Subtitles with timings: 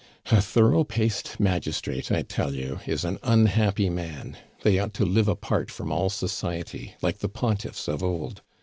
[0.31, 4.35] "A thorough paced magistrate, I tell you, is an unhappy man.
[4.63, 8.41] They ought to live apart from all society, like the pontiffs of old.